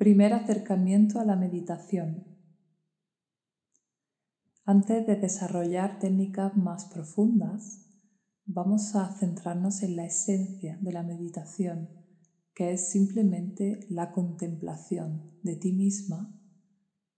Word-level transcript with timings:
Primer 0.00 0.32
acercamiento 0.32 1.20
a 1.20 1.26
la 1.26 1.36
meditación. 1.36 2.24
Antes 4.64 5.06
de 5.06 5.16
desarrollar 5.16 5.98
técnicas 5.98 6.56
más 6.56 6.86
profundas, 6.86 7.86
vamos 8.46 8.96
a 8.96 9.12
centrarnos 9.18 9.82
en 9.82 9.96
la 9.96 10.06
esencia 10.06 10.78
de 10.80 10.92
la 10.94 11.02
meditación, 11.02 11.90
que 12.54 12.72
es 12.72 12.88
simplemente 12.88 13.80
la 13.90 14.10
contemplación 14.12 15.38
de 15.42 15.56
ti 15.56 15.72
misma 15.74 16.34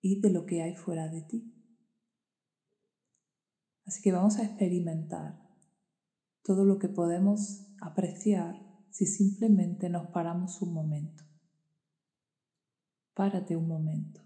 y 0.00 0.22
de 0.22 0.30
lo 0.30 0.46
que 0.46 0.62
hay 0.62 0.74
fuera 0.74 1.10
de 1.10 1.20
ti. 1.20 1.54
Así 3.84 4.00
que 4.00 4.12
vamos 4.12 4.38
a 4.38 4.44
experimentar 4.44 5.38
todo 6.42 6.64
lo 6.64 6.78
que 6.78 6.88
podemos 6.88 7.74
apreciar 7.82 8.54
si 8.88 9.04
simplemente 9.04 9.90
nos 9.90 10.06
paramos 10.06 10.62
un 10.62 10.72
momento. 10.72 11.29
Párate 13.20 13.54
un 13.54 13.68
momento. 13.68 14.22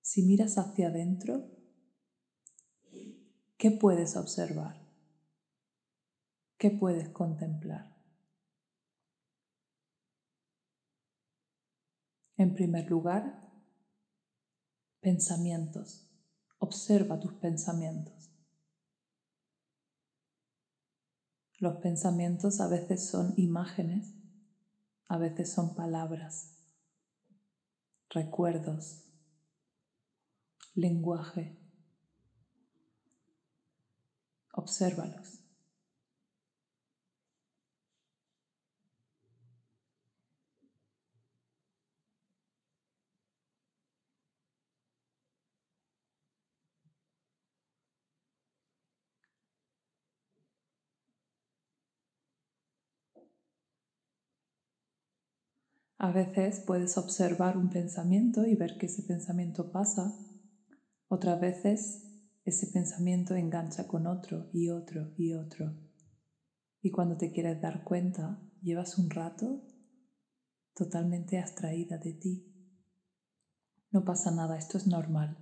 Si 0.00 0.22
miras 0.22 0.58
hacia 0.58 0.86
adentro, 0.86 1.50
¿qué 3.56 3.72
puedes 3.72 4.16
observar? 4.16 4.80
¿Qué 6.58 6.70
puedes 6.70 7.08
contemplar? 7.08 7.92
En 12.36 12.54
primer 12.54 12.88
lugar, 12.88 13.40
pensamientos. 15.00 16.08
Observa 16.58 17.18
tus 17.18 17.32
pensamientos. 17.32 18.30
Los 21.58 21.78
pensamientos 21.78 22.60
a 22.60 22.68
veces 22.68 23.04
son 23.10 23.34
imágenes, 23.36 24.14
a 25.08 25.18
veces 25.18 25.52
son 25.52 25.74
palabras 25.74 26.51
recuerdos, 28.12 29.02
lenguaje. 30.74 31.58
Obsérvalos. 34.52 35.41
A 56.02 56.10
veces 56.10 56.58
puedes 56.66 56.98
observar 56.98 57.56
un 57.56 57.70
pensamiento 57.70 58.44
y 58.44 58.56
ver 58.56 58.76
que 58.76 58.86
ese 58.86 59.04
pensamiento 59.04 59.70
pasa. 59.70 60.12
Otras 61.06 61.40
veces 61.40 62.02
ese 62.44 62.66
pensamiento 62.72 63.36
engancha 63.36 63.86
con 63.86 64.08
otro 64.08 64.50
y 64.52 64.70
otro 64.70 65.14
y 65.16 65.34
otro. 65.34 65.78
Y 66.80 66.90
cuando 66.90 67.16
te 67.16 67.30
quieres 67.30 67.62
dar 67.62 67.84
cuenta, 67.84 68.42
llevas 68.60 68.98
un 68.98 69.10
rato 69.10 69.62
totalmente 70.74 71.38
abstraída 71.38 71.98
de 71.98 72.14
ti. 72.14 72.52
No 73.92 74.04
pasa 74.04 74.32
nada, 74.32 74.58
esto 74.58 74.78
es 74.78 74.88
normal. 74.88 75.38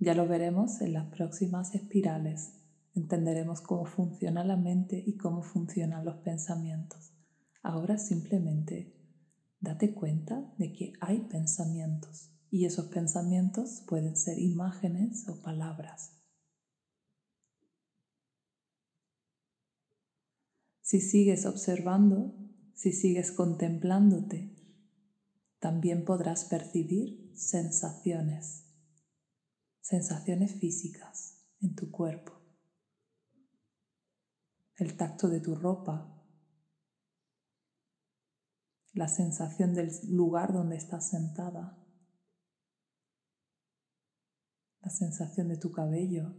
Ya 0.00 0.14
lo 0.14 0.26
veremos 0.26 0.80
en 0.80 0.94
las 0.94 1.14
próximas 1.14 1.76
espirales. 1.76 2.60
Entenderemos 2.96 3.60
cómo 3.60 3.84
funciona 3.84 4.42
la 4.42 4.56
mente 4.56 5.00
y 5.06 5.16
cómo 5.16 5.44
funcionan 5.44 6.04
los 6.04 6.16
pensamientos. 6.24 7.16
Ahora 7.62 7.98
simplemente 7.98 9.01
date 9.62 9.94
cuenta 9.94 10.52
de 10.58 10.72
que 10.72 10.92
hay 11.00 11.20
pensamientos 11.28 12.30
y 12.50 12.66
esos 12.66 12.88
pensamientos 12.88 13.82
pueden 13.86 14.16
ser 14.16 14.38
imágenes 14.38 15.26
o 15.28 15.40
palabras. 15.40 16.18
Si 20.82 21.00
sigues 21.00 21.46
observando, 21.46 22.34
si 22.74 22.92
sigues 22.92 23.30
contemplándote, 23.30 24.58
también 25.60 26.04
podrás 26.04 26.44
percibir 26.44 27.32
sensaciones, 27.36 28.66
sensaciones 29.80 30.58
físicas 30.58 31.46
en 31.60 31.76
tu 31.76 31.92
cuerpo, 31.92 32.32
el 34.76 34.96
tacto 34.96 35.28
de 35.28 35.40
tu 35.40 35.54
ropa, 35.54 36.11
la 38.92 39.08
sensación 39.08 39.74
del 39.74 39.90
lugar 40.08 40.52
donde 40.52 40.76
estás 40.76 41.10
sentada, 41.10 41.78
la 44.80 44.90
sensación 44.90 45.48
de 45.48 45.56
tu 45.56 45.72
cabello, 45.72 46.34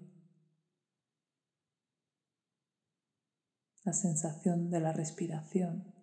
la 3.84 3.94
sensación 3.94 4.70
de 4.70 4.80
la 4.80 4.94
respiración. 4.94 5.94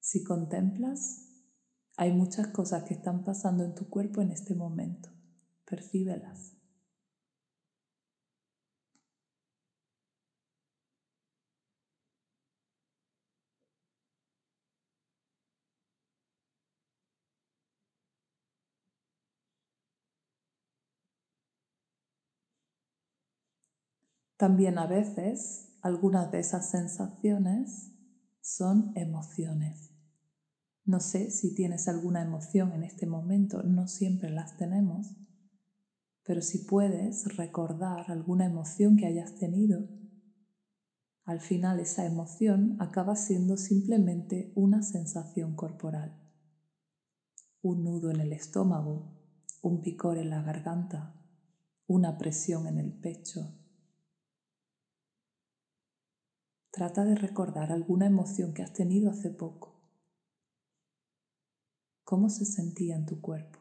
Si 0.00 0.22
contemplas, 0.22 1.24
hay 1.96 2.12
muchas 2.12 2.48
cosas 2.48 2.84
que 2.84 2.94
están 2.94 3.24
pasando 3.24 3.64
en 3.64 3.74
tu 3.74 3.88
cuerpo 3.88 4.20
en 4.20 4.30
este 4.30 4.54
momento. 4.54 5.08
Percíbelas. 5.64 6.63
También 24.36 24.78
a 24.78 24.86
veces 24.86 25.78
algunas 25.82 26.32
de 26.32 26.40
esas 26.40 26.70
sensaciones 26.70 27.92
son 28.40 28.92
emociones. 28.96 29.92
No 30.84 31.00
sé 31.00 31.30
si 31.30 31.54
tienes 31.54 31.88
alguna 31.88 32.22
emoción 32.22 32.72
en 32.72 32.82
este 32.82 33.06
momento, 33.06 33.62
no 33.62 33.86
siempre 33.86 34.30
las 34.30 34.56
tenemos, 34.56 35.16
pero 36.24 36.42
si 36.42 36.64
puedes 36.64 37.36
recordar 37.36 38.10
alguna 38.10 38.46
emoción 38.46 38.96
que 38.96 39.06
hayas 39.06 39.36
tenido, 39.36 39.88
al 41.24 41.40
final 41.40 41.80
esa 41.80 42.04
emoción 42.04 42.76
acaba 42.80 43.16
siendo 43.16 43.56
simplemente 43.56 44.52
una 44.56 44.82
sensación 44.82 45.54
corporal. 45.54 46.20
Un 47.62 47.84
nudo 47.84 48.10
en 48.10 48.20
el 48.20 48.32
estómago, 48.32 49.16
un 49.62 49.80
picor 49.80 50.18
en 50.18 50.28
la 50.28 50.42
garganta, 50.42 51.14
una 51.86 52.18
presión 52.18 52.66
en 52.66 52.78
el 52.78 52.92
pecho, 52.92 53.63
Trata 56.74 57.04
de 57.04 57.14
recordar 57.14 57.70
alguna 57.70 58.06
emoción 58.06 58.52
que 58.52 58.64
has 58.64 58.72
tenido 58.72 59.08
hace 59.08 59.30
poco. 59.30 59.76
¿Cómo 62.02 62.28
se 62.28 62.44
sentía 62.44 62.96
en 62.96 63.06
tu 63.06 63.20
cuerpo? 63.20 63.60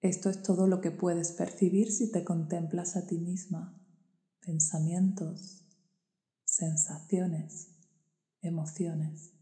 Esto 0.00 0.30
es 0.30 0.42
todo 0.42 0.66
lo 0.66 0.80
que 0.80 0.90
puedes 0.90 1.32
percibir 1.32 1.92
si 1.92 2.10
te 2.10 2.24
contemplas 2.24 2.96
a 2.96 3.06
ti 3.06 3.18
misma. 3.18 3.78
Pensamientos, 4.40 5.66
sensaciones, 6.46 7.76
emociones. 8.40 9.34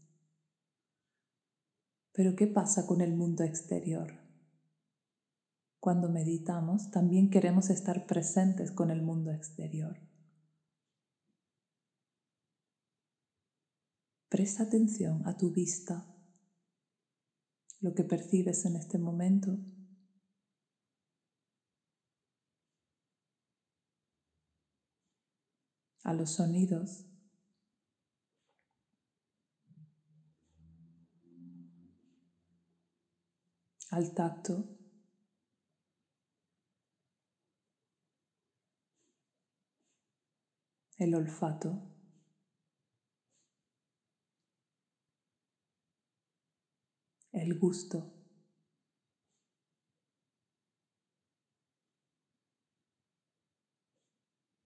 Pero 2.13 2.35
¿qué 2.35 2.47
pasa 2.47 2.85
con 2.85 3.01
el 3.01 3.15
mundo 3.15 3.43
exterior? 3.43 4.19
Cuando 5.79 6.09
meditamos 6.09 6.91
también 6.91 7.29
queremos 7.29 7.69
estar 7.69 8.05
presentes 8.05 8.71
con 8.71 8.91
el 8.91 9.01
mundo 9.01 9.31
exterior. 9.31 9.97
Presta 14.29 14.63
atención 14.63 15.27
a 15.27 15.37
tu 15.37 15.51
vista, 15.51 16.07
lo 17.79 17.93
que 17.93 18.03
percibes 18.03 18.65
en 18.65 18.75
este 18.75 18.97
momento. 18.97 19.57
a 26.03 26.13
los 26.13 26.31
sonidos 26.31 27.05
al 33.91 34.13
tacto. 34.13 34.65
El 40.97 41.15
olfato. 41.15 41.91
el 47.33 47.57
gusto. 47.57 48.13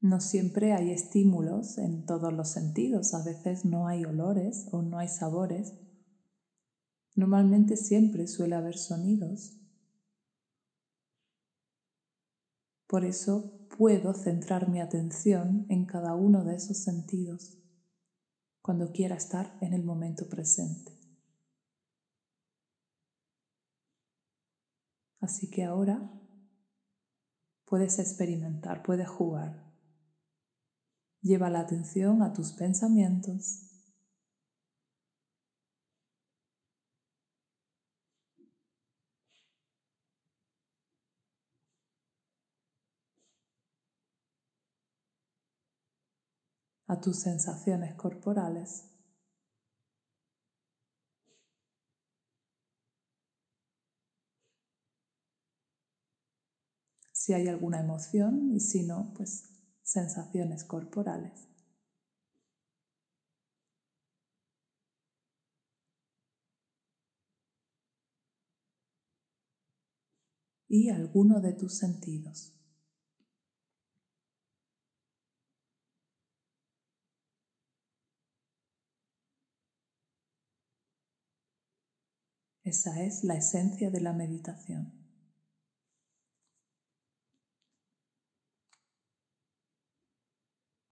No 0.01 0.19
siempre 0.19 0.73
hay 0.73 0.91
estímulos 0.91 1.79
en 1.79 2.05
todos 2.05 2.31
los 2.31 2.49
sentidos, 2.49 3.13
a 3.15 3.23
veces 3.23 3.65
no 3.65 3.87
hay 3.87 4.05
olores 4.05 4.67
o 4.71 4.83
no 4.83 4.99
hay 4.99 5.07
sabores. 5.07 5.73
Normalmente 7.15 7.77
siempre 7.77 8.27
suele 8.27 8.55
haber 8.55 8.77
sonidos. 8.77 9.57
Por 12.87 13.03
eso 13.03 13.67
puedo 13.77 14.13
centrar 14.13 14.69
mi 14.69 14.79
atención 14.79 15.65
en 15.69 15.85
cada 15.85 16.15
uno 16.15 16.43
de 16.43 16.55
esos 16.55 16.77
sentidos 16.77 17.57
cuando 18.61 18.91
quiera 18.91 19.15
estar 19.15 19.57
en 19.61 19.73
el 19.73 19.83
momento 19.83 20.27
presente. 20.27 20.91
Así 25.19 25.49
que 25.49 25.63
ahora 25.63 26.11
puedes 27.65 27.97
experimentar, 27.99 28.83
puedes 28.83 29.07
jugar. 29.07 29.73
Lleva 31.21 31.49
la 31.49 31.61
atención 31.61 32.21
a 32.21 32.33
tus 32.33 32.51
pensamientos. 32.51 33.74
A 46.87 46.99
tus 46.99 47.19
sensaciones 47.19 47.95
corporales. 47.95 48.91
Si 57.11 57.33
hay 57.33 57.47
alguna 57.47 57.79
emoción 57.79 58.51
y 58.53 58.59
si 58.59 58.85
no, 58.85 59.11
pues 59.15 59.49
sensaciones 59.81 60.63
corporales. 60.63 61.47
Y 70.67 70.89
alguno 70.89 71.41
de 71.41 71.53
tus 71.53 71.77
sentidos. 71.77 72.54
Esa 82.65 83.03
es 83.03 83.23
la 83.23 83.35
esencia 83.35 83.91
de 83.91 84.01
la 84.01 84.11
meditación. 84.11 85.04